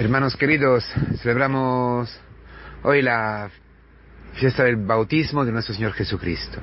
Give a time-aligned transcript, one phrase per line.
[0.00, 0.82] Hermanos queridos,
[1.20, 2.18] celebramos
[2.84, 3.50] hoy la
[4.32, 6.58] fiesta del bautismo de nuestro Señor Jesucristo.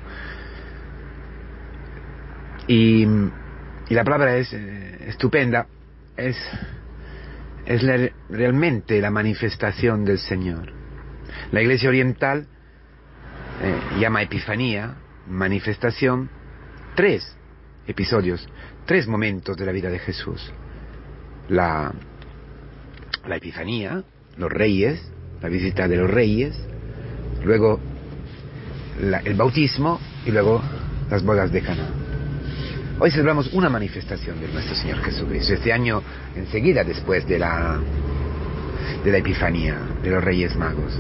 [2.65, 5.67] Y, y la palabra es eh, estupenda,
[6.15, 6.35] es,
[7.67, 7.83] es
[8.27, 10.73] realmente la manifestación del Señor.
[11.51, 12.47] La Iglesia Oriental
[13.61, 14.95] eh, llama Epifanía,
[15.27, 16.31] manifestación,
[16.95, 17.37] tres
[17.85, 18.49] episodios,
[18.87, 20.51] tres momentos de la vida de Jesús.
[21.49, 21.93] La,
[23.27, 24.03] la Epifanía,
[24.37, 25.01] los reyes,
[25.41, 26.55] la visita de los reyes,
[27.43, 27.79] luego
[28.99, 30.61] el bautismo y luego
[31.09, 31.87] las bodas de Cana.
[32.99, 35.53] Hoy celebramos una manifestación de nuestro Señor Jesucristo.
[35.53, 36.01] Este año,
[36.35, 37.79] enseguida después de la,
[39.03, 40.99] de la Epifanía, de los Reyes Magos.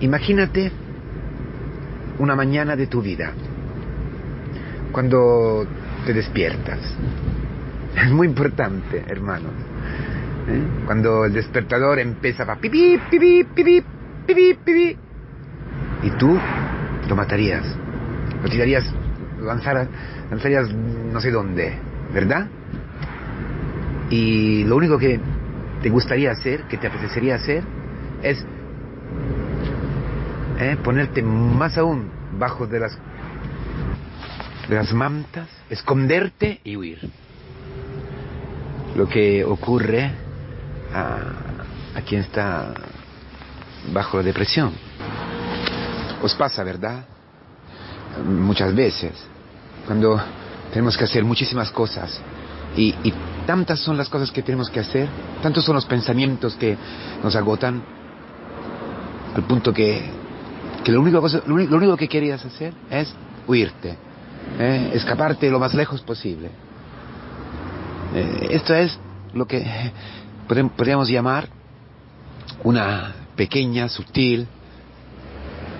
[0.00, 0.72] Imagínate
[2.18, 3.32] una mañana de tu vida,
[4.92, 5.66] cuando
[6.06, 6.78] te despiertas.
[7.96, 9.52] Es muy importante, hermanos.
[10.48, 10.62] ¿eh?
[10.86, 13.82] Cuando el despertador empieza a pipi, pipi, pipi,
[14.26, 14.96] pipi, pipi,
[16.02, 16.38] y tú
[17.08, 17.64] lo matarías,
[18.42, 18.84] lo tirarías,
[19.38, 19.88] lo lanzara-
[20.30, 21.74] lanzarías no sé dónde,
[22.12, 22.48] ¿verdad?
[24.10, 25.20] Y lo único que
[25.82, 27.62] te gustaría hacer, que te apetecería hacer,
[28.22, 28.44] es
[30.58, 30.76] ¿eh?
[30.82, 32.08] ponerte más aún
[32.38, 32.98] bajo de las
[34.68, 36.98] de las mantas, esconderte y huir.
[38.94, 40.12] Lo que ocurre
[40.92, 41.18] a,
[41.96, 42.72] a quien está
[43.92, 44.72] bajo depresión.
[46.22, 47.04] Os pasa, ¿verdad?
[48.24, 49.12] Muchas veces,
[49.86, 50.20] cuando
[50.72, 52.20] tenemos que hacer muchísimas cosas
[52.76, 52.94] y,
[53.46, 55.06] tantas son las cosas que tenemos que hacer,
[55.42, 56.76] tantos son los pensamientos que
[57.22, 57.82] nos agotan,
[59.34, 60.02] al punto que,
[60.82, 63.12] que lo, único, cosa- lo único- lo único que querías hacer es
[63.46, 63.96] huirte,
[64.58, 64.92] ¿eh?
[64.94, 66.50] escaparte lo más lejos posible.
[68.14, 68.96] Eh, esto es
[69.32, 69.64] lo que
[70.46, 71.48] podríamos llamar
[72.62, 74.46] una pequeña, sutil,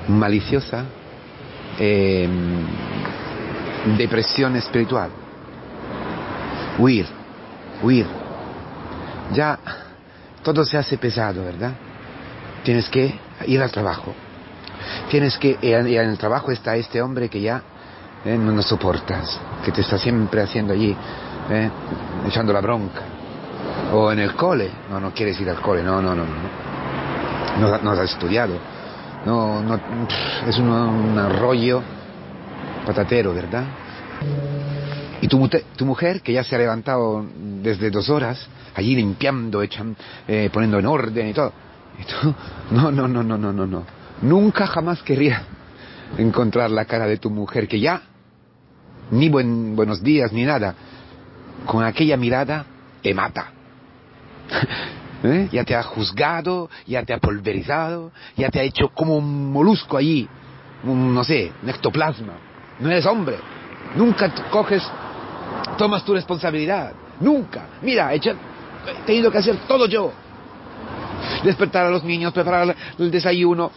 [0.09, 0.85] maliciosa
[1.79, 2.29] eh,
[3.97, 5.11] depresión espiritual.
[6.79, 7.07] Huir,
[7.83, 8.07] huir.
[9.33, 9.59] Ya
[10.43, 11.73] todo se hace pesado, ¿verdad?
[12.65, 13.15] Tienes que
[13.47, 14.13] ir al trabajo.
[15.09, 17.63] Tienes que, y en en el trabajo está este hombre que ya
[18.25, 20.97] eh, no soportas, que te está siempre haciendo allí,
[21.51, 21.71] eh,
[22.27, 23.03] echando la bronca.
[23.93, 27.79] O en el cole, no, no quieres ir al cole, no, no, no, no.
[27.83, 28.55] No, has estudiado.
[29.25, 29.81] No, no,
[30.47, 31.83] es un, rollo
[32.85, 33.65] patatero, ¿verdad?
[35.21, 37.25] Y tu, tu mujer, que ya se ha levantado
[37.63, 39.97] desde dos horas, allí limpiando, echan,
[40.27, 41.53] eh, poniendo en orden y todo.
[41.99, 42.35] Y tú,
[42.75, 43.85] no, no, no, no, no, no, no.
[44.23, 45.43] Nunca jamás querría
[46.19, 48.03] encontrar la cara de tu mujer, que ya,
[49.11, 50.75] ni buen, buenos días, ni nada,
[51.67, 52.65] con aquella mirada
[53.03, 53.53] te mata.
[55.25, 55.49] ¿Eh?
[55.51, 59.97] Ya te ha juzgado, ya te ha pulverizado, ya te ha hecho como un molusco
[59.97, 60.29] allí,
[60.85, 62.35] un, no sé, un ectoplasma.
[62.79, 63.39] No eres hombre.
[63.97, 64.83] Nunca coges,
[65.79, 66.93] tomas tu responsabilidad.
[67.21, 67.69] Nunca.
[67.81, 70.13] Mira, he, he tenido que hacer todo yo.
[71.43, 73.71] Despertar a los niños, preparar el desayuno,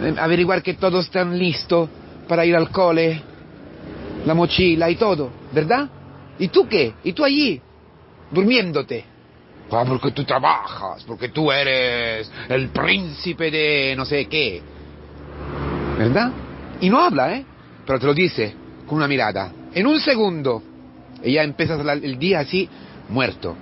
[0.00, 1.88] eh, averiguar que todos están listos
[2.26, 3.22] para ir al cole,
[4.24, 5.88] la mochila y todo, ¿verdad?
[6.38, 6.94] ¿Y tú qué?
[7.04, 7.60] ¿Y tú allí?
[8.30, 9.04] Durmiéndote.
[9.70, 14.62] Ah, porque tú trabajas, porque tú eres el príncipe de no sé qué.
[15.98, 16.30] ¿Verdad?
[16.80, 17.44] Y no habla, ¿eh?
[17.84, 18.54] Pero te lo dice
[18.86, 19.52] con una mirada.
[19.74, 20.62] En un segundo.
[21.22, 22.68] Y ya empiezas el día así,
[23.08, 23.56] muerto.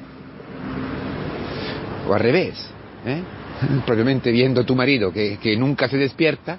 [2.06, 2.70] O al revés,
[3.06, 3.22] ¿eh?
[3.86, 6.58] Probablemente viendo a tu marido que, que nunca se despierta,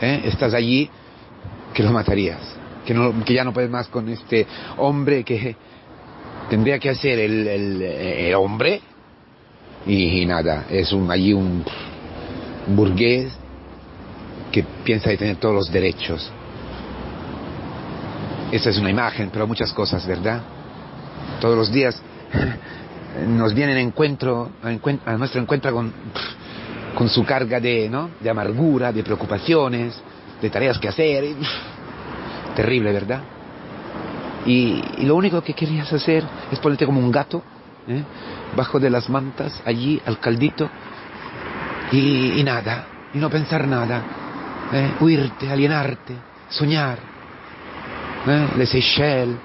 [0.00, 0.22] ¿eh?
[0.24, 0.90] estás allí
[1.72, 2.53] que lo matarías.
[2.84, 4.46] Que, no, que ya no puedes más con este
[4.76, 5.56] hombre que
[6.50, 8.82] tendría que hacer el, el hombre
[9.86, 11.64] y, nada, es un, allí un
[12.68, 13.32] burgués
[14.50, 16.30] que piensa de tener todos los derechos.
[18.52, 20.40] Esa es una imagen, pero muchas cosas, ¿verdad?
[21.40, 22.00] Todos los días
[23.28, 25.92] nos vienen encuentro, a, encuent- a nuestro encuentro con,
[26.94, 28.10] con su carga de, ¿no?
[28.20, 29.94] de amargura, de preocupaciones,
[30.40, 31.24] de tareas que hacer.
[31.24, 31.36] y,
[32.54, 33.20] terrible, ¿verdad?
[34.46, 37.42] Y, lo único que querías hacer es ponerte como un gato,
[37.88, 38.02] ¿eh?
[38.56, 40.68] bajo de las mantas, allí al caldito,
[41.92, 44.02] y, y nada, y no pensar nada,
[44.72, 44.92] ¿eh?
[45.00, 46.14] huirte, alienarte,
[46.48, 46.98] soñar,
[48.26, 48.48] ¿eh?
[48.56, 49.36] les Seychelles,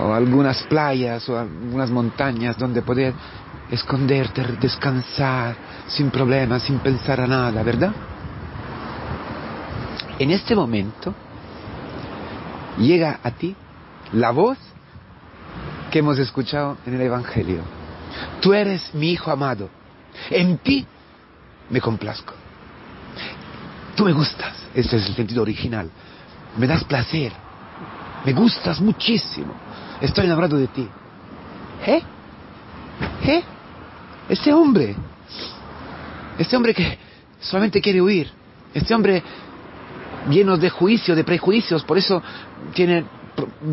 [0.00, 3.14] o algunas playas, o algunas montañas donde poder
[3.70, 5.56] esconderte, descansar,
[5.86, 7.92] sin problemas, sin pensar a nada, ¿verdad?
[10.18, 11.14] En este momento
[12.78, 13.54] llega a ti
[14.12, 14.58] la voz
[15.90, 17.62] que hemos escuchado en el Evangelio.
[18.40, 19.68] Tú eres mi hijo amado.
[20.30, 20.86] En ti
[21.70, 22.34] me complazco.
[23.94, 24.54] Tú me gustas.
[24.74, 25.90] Ese es el sentido original.
[26.56, 27.32] Me das placer.
[28.24, 29.54] Me gustas muchísimo.
[30.00, 30.88] Estoy enamorado de ti.
[31.86, 32.02] ¿Eh?
[33.24, 33.42] ¿Eh?
[34.28, 34.94] Este hombre.
[36.38, 36.98] Este hombre que
[37.40, 38.30] solamente quiere huir.
[38.74, 39.22] Este hombre
[40.28, 42.22] lleno de juicio, de prejuicios, por eso
[42.74, 43.04] tiene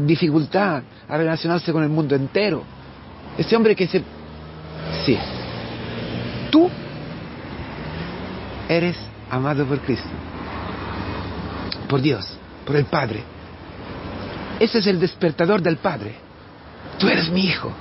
[0.06, 2.64] dificultad a relacionarse con el mundo entero.
[3.38, 4.04] Este hombre que se...
[5.06, 5.18] Sí.
[6.52, 6.70] Tú
[8.70, 8.98] eres
[9.30, 10.10] amado por Cristo.
[11.90, 12.26] Por Dios,
[12.66, 13.24] por el Padre.
[14.60, 16.16] Ese es el despertador del Padre.
[16.98, 17.72] Tú eres mi hijo.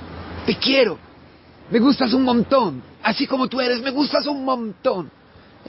[0.45, 0.97] Te quiero.
[1.71, 2.81] Me gustas un montón.
[3.01, 5.09] Así como tú eres, me gustas un montón.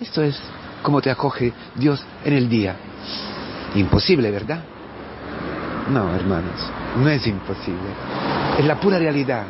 [0.00, 0.38] Esto es
[0.86, 2.76] como te acoge Dios en el día.
[3.74, 4.60] Imposible, ¿verdad?
[5.90, 6.60] No, hermanos,
[6.96, 7.88] no es imposible.
[8.56, 9.46] Es la pura realidad.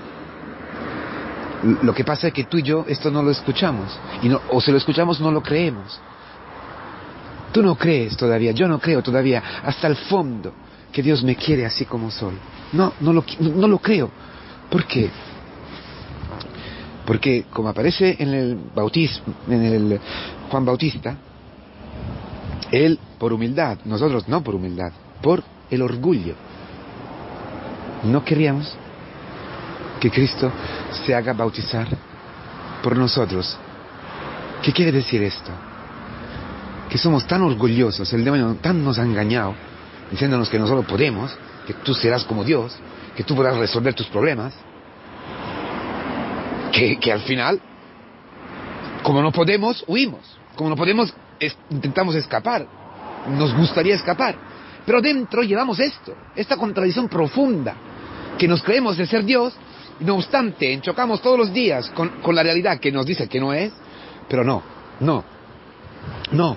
[1.82, 3.98] Lo que pasa es que tú y yo esto no lo escuchamos.
[4.22, 6.00] Y o si lo escuchamos no lo creemos.
[7.52, 10.54] Tú no crees todavía, yo no creo todavía hasta el fondo
[10.90, 12.38] que Dios me quiere así como soy.
[12.72, 14.10] No, no lo, no lo creo.
[14.70, 15.10] ¿Por qué?
[17.06, 20.00] Porque como aparece en el bautismo, en el
[20.50, 21.16] Juan Bautista,
[22.70, 24.92] él por humildad, nosotros no por humildad,
[25.22, 26.34] por el orgullo.
[28.04, 28.76] No queríamos
[30.00, 30.50] que Cristo
[31.04, 31.86] se haga bautizar
[32.82, 33.56] por nosotros.
[34.62, 35.50] ¿Qué quiere decir esto?
[36.90, 39.54] Que somos tan orgullosos, el demonio tan nos ha engañado,
[40.10, 41.36] diciéndonos que nosotros podemos,
[41.66, 42.76] que tú serás como Dios,
[43.16, 44.54] que tú podrás resolver tus problemas,
[47.00, 47.60] que, al final,
[49.02, 50.20] como no podemos, huimos,
[50.54, 51.12] como no podemos,
[51.70, 52.66] intentamos escapar,
[53.28, 54.36] nos gustaría escapar,
[54.84, 57.74] pero dentro llevamos esto, esta contradicción profunda,
[58.38, 59.54] que nos creemos de ser Dios,
[59.98, 63.52] y no obstante, enchocamos todos los días con la realidad que nos dice que no
[63.54, 63.72] es,
[64.28, 64.62] pero no,
[65.00, 65.24] no,
[66.32, 66.56] no.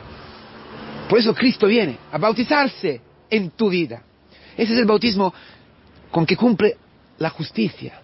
[1.07, 4.03] Por eso Cristo viene a bautizarse en tu vida.
[4.57, 5.33] Ese es el bautismo
[6.11, 6.77] con que cumple
[7.17, 8.01] la justicia.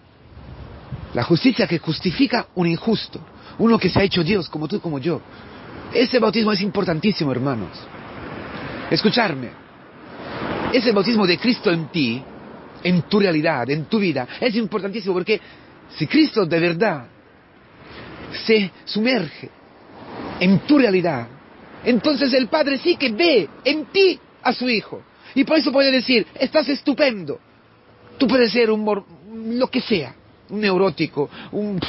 [1.16, 3.18] La justicia que justifica un injusto,
[3.58, 5.22] uno que se ha hecho Dios como tú como yo.
[5.94, 7.70] Ese bautismo es importantísimo, hermanos.
[8.90, 9.48] Escucharme.
[10.74, 12.22] Ese bautismo de Cristo en ti,
[12.82, 15.40] en tu realidad, en tu vida, es importantísimo porque
[15.96, 17.06] si Cristo de verdad
[18.44, 19.48] se sumerge
[20.38, 21.28] en tu realidad,
[21.82, 25.02] entonces el Padre sí que ve en ti a su Hijo.
[25.34, 27.40] Y por eso puede decir, estás estupendo.
[28.18, 28.84] Tú puedes ser un
[29.58, 30.14] lo que sea,
[30.50, 31.80] un neurótico, un,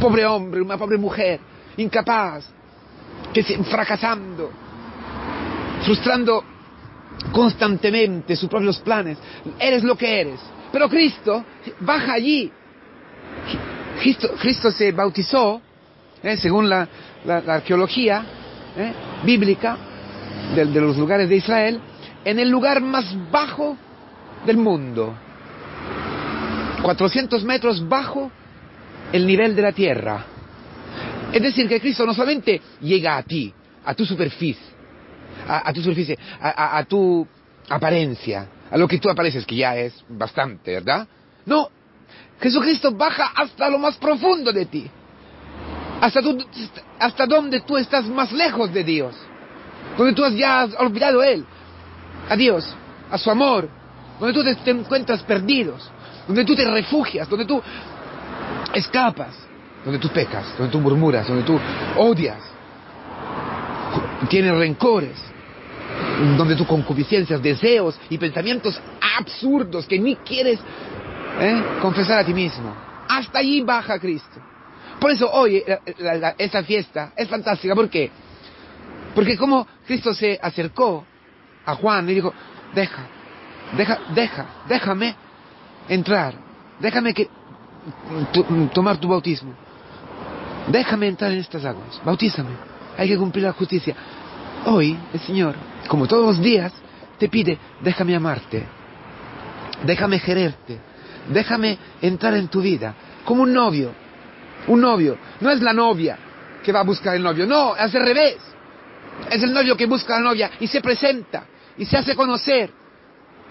[0.00, 1.40] pobre hombre, una pobre mujer,
[1.76, 2.44] incapaz,
[3.32, 4.50] que se, fracasando,
[5.84, 6.44] frustrando
[7.32, 9.18] constantemente sus propios planes.
[9.58, 10.40] Eres lo que eres.
[10.72, 11.44] Pero Cristo
[11.80, 12.50] baja allí.
[14.40, 15.60] Cristo, se bautizó,
[16.22, 16.88] eh, según la,
[17.26, 18.24] arqueología
[18.76, 18.92] eh,
[19.24, 19.76] bíblica
[20.54, 21.80] de los lugares de Israel,
[22.24, 23.76] en el lugar más bajo
[24.46, 25.14] del mundo.
[26.82, 28.30] 400 metros bajo
[29.12, 30.24] el nivel de la tierra.
[31.32, 33.52] Es decir, que Cristo no solamente llega a ti,
[33.84, 34.64] a tu superficie,
[35.46, 37.26] a, tu superficie, a, tu
[37.68, 41.06] apariencia, a lo que tú apareces, que ya es bastante, ¿verdad?
[41.44, 41.68] No,
[42.40, 44.90] Jesucristo baja hasta lo más profundo de ti,
[46.00, 46.38] hasta, tu,
[46.98, 49.14] hasta donde tú estás más lejos de Dios,
[49.96, 51.44] donde tú has ya has olvidado a Él,
[52.28, 52.74] a Dios,
[53.10, 53.68] a su amor,
[54.18, 55.90] donde tú te encuentras perdidos,
[56.28, 57.60] donde tú te refugias, donde tú
[58.74, 59.34] escapas,
[59.84, 61.58] donde tú pecas, donde tú murmuras, donde tú
[61.96, 62.38] odias,
[64.28, 65.18] tienes rencores,
[66.36, 68.78] donde tú concupiscencias, deseos y pensamientos
[69.18, 70.60] absurdos que ni quieres
[71.40, 71.62] ¿eh?
[71.80, 72.74] confesar a ti mismo.
[73.08, 74.40] Hasta allí baja Cristo.
[75.00, 75.62] Por eso hoy
[75.98, 77.74] la, esta fiesta es fantástica.
[77.74, 78.10] ¿Por qué?
[79.14, 81.06] Porque como Cristo se acercó
[81.64, 82.34] a Juan y dijo,
[82.74, 83.06] deja,
[83.76, 85.27] deja, deja, déjame
[85.88, 86.34] entrar,
[86.80, 87.28] déjame que
[88.72, 89.52] tomar tu bautismo,
[90.68, 92.50] déjame entrar en estas aguas, bautízame,
[92.96, 93.94] hay que cumplir la justicia.
[94.66, 95.54] Hoy el Señor,
[95.88, 96.72] como todos los días,
[97.18, 98.66] te pide, déjame amarte,
[99.84, 100.78] déjame quererte,
[101.28, 103.92] déjame entrar en tu vida, como un novio,
[104.66, 106.18] un novio, no es la novia
[106.62, 108.36] que va a buscar el novio, no, es al revés,
[109.30, 111.44] es el novio que busca a la novia y se presenta
[111.76, 112.70] y se hace conocer.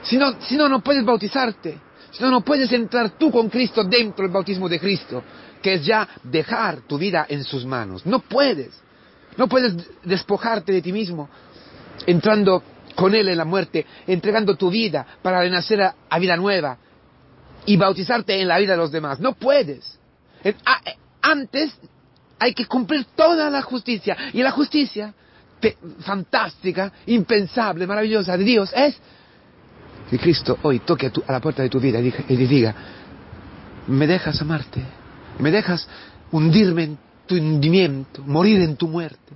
[0.03, 1.79] Si no, si no, no puedes bautizarte.
[2.17, 5.23] Si no, no puedes entrar tú con Cristo dentro del bautismo de Cristo,
[5.61, 8.05] que es ya dejar tu vida en sus manos.
[8.07, 8.71] No puedes.
[9.37, 11.29] No puedes despojarte de ti mismo
[12.07, 12.63] entrando
[12.95, 16.77] con Él en la muerte, entregando tu vida para renacer a, a vida nueva.
[17.67, 19.19] y bautizarte en la vida de los demás.
[19.19, 19.99] No puedes.
[21.21, 21.71] Antes
[22.39, 24.17] hay que cumplir toda la justicia.
[24.33, 25.13] Y la justicia
[25.99, 28.95] fantástica, impensable, maravillosa de Dios es
[30.09, 32.73] que Cristo hoy toque a, la puerta de tu vida y, y diga,
[33.87, 34.81] me dejas amarte,
[35.39, 35.87] me dejas
[36.31, 39.33] hundirme en tu hundimiento, morir en tu muerte,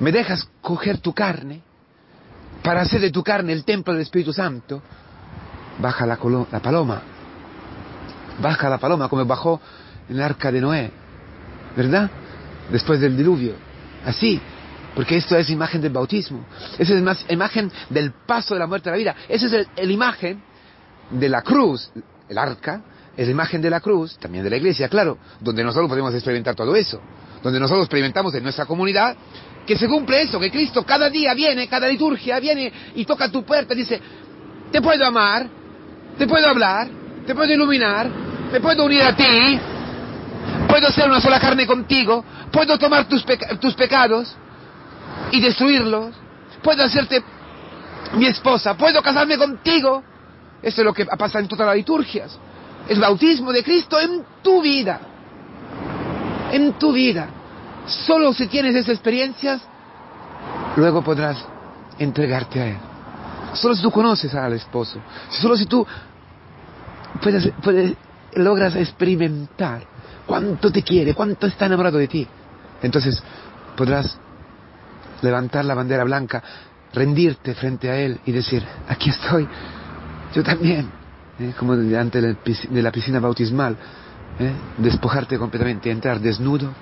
[0.00, 1.62] me dejas coger tu carne
[2.62, 4.82] para hacer de tu carne el templo del Espíritu Santo,
[5.78, 6.18] baja la,
[6.50, 7.02] la paloma,
[8.40, 9.60] baja la paloma como bajó
[10.08, 10.90] en el arca de Noé,
[11.76, 12.10] ¿verdad?
[12.70, 13.54] Después del diluvio.
[14.04, 14.40] Así,
[14.94, 16.44] porque esto es imagen del bautismo.
[16.78, 19.14] Esa es más imagen del paso de la muerte a la vida.
[19.28, 20.42] Esa es la imagen
[21.10, 21.90] de la cruz,
[22.28, 22.82] el arca,
[23.16, 26.54] es la imagen de la cruz, también de la iglesia, claro, donde nosotros podemos experimentar
[26.54, 27.00] todo eso.
[27.42, 29.16] Donde nosotros experimentamos en nuestra comunidad
[29.66, 33.44] que se cumple eso, que Cristo cada día viene, cada liturgia viene y toca tu
[33.44, 34.00] puerta y dice,
[34.70, 35.46] te puedo amar,
[36.18, 36.88] te puedo hablar,
[37.26, 38.08] te puedo iluminar,
[38.52, 39.58] me puedo unir a ti,
[40.68, 43.24] puedo ser una sola carne contigo, puedo tomar tus,
[43.60, 44.36] tus pecados,
[45.32, 46.14] y destruirlos.
[46.62, 47.24] Puedo hacerte
[48.14, 50.04] mi esposa, puedo casarme contigo.
[50.62, 52.38] Eso es lo que pasa en todas las liturgias.
[52.88, 55.00] El bautismo de Cristo en tu vida.
[56.52, 57.28] En tu vida.
[57.86, 59.60] Solo si tienes esas experiencias,
[60.76, 61.36] luego podrás
[61.98, 62.78] entregarte a Él.
[63.54, 65.00] Solo si tú conoces al esposo.
[65.30, 65.84] Solo si tú
[67.20, 67.94] puedes, puedes,
[68.34, 69.84] logras experimentar
[70.26, 72.26] cuánto te quiere, cuánto está enamorado de ti.
[72.82, 73.22] Entonces
[73.76, 74.16] podrás
[75.22, 76.42] levantar la bandera blanca,
[76.92, 79.48] rendirte frente a Él y decir, aquí estoy,
[80.34, 80.90] yo también,
[81.38, 81.52] ¿eh?
[81.58, 83.76] como delante de la piscina bautismal,
[84.38, 84.52] ¿eh?
[84.78, 86.72] despojarte completamente, entrar desnudo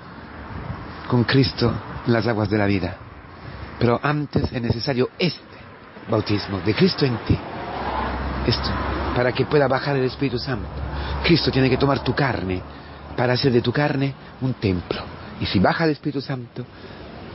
[1.07, 1.73] con Cristo
[2.05, 2.97] en las aguas de la vida.
[3.79, 5.41] Pero antes es necesario este
[6.09, 7.37] bautismo de Cristo en ti.
[8.45, 8.69] Esto,
[9.15, 10.67] para que pueda bajar el Espíritu Santo.
[11.23, 12.61] Cristo tiene que tomar tu carne
[13.15, 15.01] para hacer de tu carne un templo.
[15.39, 16.65] Y si baja el Espíritu Santo,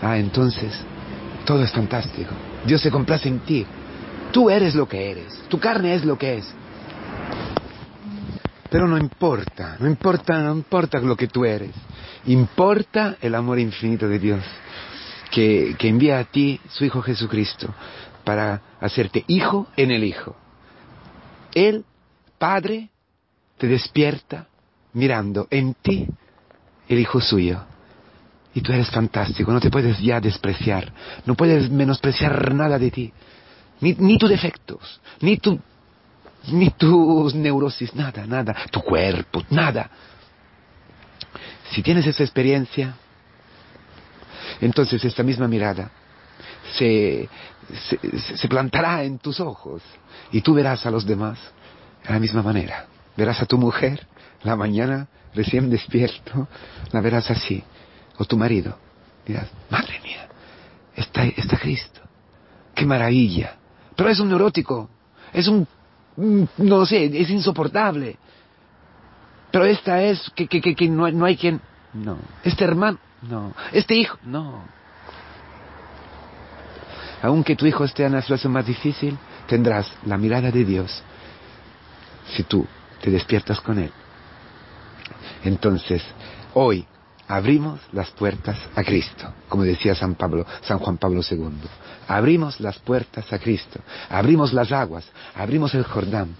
[0.03, 0.73] ah, entonces
[1.47, 2.35] todo es fantástico.
[2.67, 3.65] Dios se complace en ti.
[4.33, 5.33] Tú eres lo que eres.
[5.49, 6.55] Tu carne es lo que es.
[8.69, 11.71] Pero no importa, no importa, no importa lo que tú eres.
[12.27, 14.45] Importa el amor infinito de Dios
[15.31, 17.73] que, que envía a ti su Hijo Jesucristo
[18.25, 20.37] para hacerte hijo en el Hijo.
[21.55, 21.85] Él,
[22.39, 22.91] Padre,
[23.57, 24.49] te despierta
[24.93, 26.09] mirando en ti
[26.89, 27.63] el Hijo suyo
[28.57, 30.91] y tú eres fantástico, no te puedes ya despreciar,
[31.27, 33.13] no puedes menospreciar nada de ti,
[33.83, 35.61] ni, ni tus defectos, ni, tu,
[36.47, 39.91] ni tus neurosis, nada, nada, tu cuerpo, nada.
[41.71, 42.95] Si tienes esa experiencia,
[44.63, 45.91] entonces esta misma mirada
[46.79, 47.29] se,
[47.91, 49.83] se, se, plantará en tus ojos
[50.33, 51.39] y tú verás a los demás
[52.07, 52.87] de la misma manera.
[53.19, 54.07] Verás a tu mujer
[54.45, 56.49] la mañana recién despierto,
[56.91, 57.63] la verás así
[58.19, 58.77] o tu marido,
[59.27, 60.29] dirás, madre mía,
[60.95, 62.01] está, está Cristo,
[62.75, 63.57] qué maravilla.
[63.95, 64.89] Pero es un neurótico,
[65.33, 65.67] es un,
[66.59, 68.17] no sé, es insoportable.
[69.51, 71.61] Pero esta es, que, que, que, no, no hay quien,
[71.95, 72.19] no.
[72.45, 73.55] Este hermano, no.
[73.73, 74.65] Este hijo, no.
[77.23, 81.03] Aunque tu hijo esté en una situación más difícil, tendrás la mirada de Dios
[82.35, 82.67] si tú
[83.01, 83.91] te despiertas con Él.
[85.45, 86.03] Entonces,
[86.55, 86.87] hoy
[87.29, 91.51] abrimos las puertas a Cristo, como decía San Pablo, San Juan Pablo II.
[92.09, 95.05] Abrimos las puertas a Cristo, abrimos las aguas,
[95.35, 96.37] abrimos el Jordán.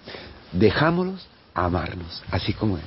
[0.51, 2.83] Dejámoslos amarnos, así como es.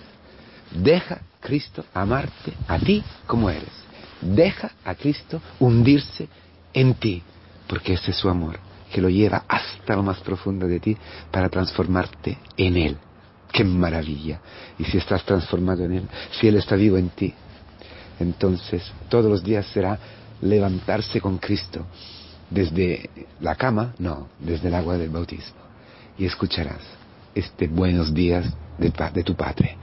[0.71, 3.73] Deja Cristo amarte a ti como eres.
[4.21, 6.29] Deja a Cristo hundirse
[6.73, 7.23] en ti,
[7.67, 8.59] porque ese es su amor,
[8.93, 10.97] que lo lleva hasta lo más profundo de ti
[11.31, 12.97] para transformarte en Él.
[13.53, 14.41] ¡Qué maravilla!
[14.79, 17.35] Y si estás transformado en Él, si Él está vivo en ti,
[18.21, 19.99] entonces todos los días será
[20.43, 21.85] levantarse con Cristo
[22.49, 23.11] desde
[23.41, 25.61] la cama, no, desde el agua del bautismo.
[26.19, 26.81] Y escucharás
[27.35, 28.47] este buenos días
[28.79, 29.77] de, tu Padre,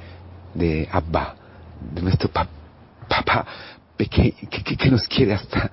[0.54, 1.36] de Abba,
[1.94, 2.48] de nuestro papá
[4.06, 5.72] que, que, nos quiere hasta,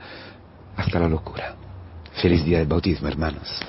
[0.76, 1.54] hasta la locura.
[2.23, 3.61] Feliz día del bautismo, hermanos.